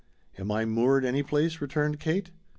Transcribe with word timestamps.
"Am 0.35 0.49
I 0.51 0.65
'moored' 0.65 1.05
any 1.05 1.21
place?" 1.21 1.61
returned 1.61 1.99
Kate. 1.99 2.31